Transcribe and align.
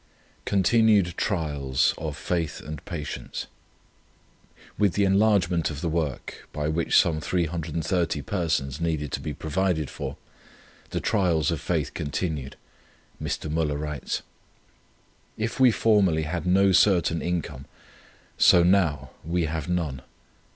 CONTINUED 0.45 1.13
TRIALS 1.15 1.93
OF 1.99 2.17
FAITH 2.17 2.61
AND 2.61 2.83
PATIENCE. 2.85 3.45
With 4.75 4.93
the 4.93 5.03
enlargement 5.03 5.69
of 5.69 5.81
the 5.81 5.89
work, 5.89 6.49
by 6.51 6.67
which 6.69 6.97
some 6.97 7.21
330 7.21 8.23
persons 8.23 8.81
needed 8.81 9.11
to 9.11 9.19
be 9.19 9.31
provided 9.35 9.91
for, 9.91 10.17
the 10.89 10.99
trials 11.01 11.51
of 11.51 11.61
faith 11.61 11.93
continued. 11.93 12.55
Mr. 13.21 13.47
Müller 13.47 13.79
writes: 13.79 14.23
"If 15.37 15.59
we 15.59 15.69
formerly 15.69 16.23
had 16.23 16.47
no 16.47 16.71
certain 16.71 17.21
income, 17.21 17.65
so 18.39 18.63
now 18.63 19.11
have 19.23 19.31
we 19.69 19.75
none. 19.75 20.01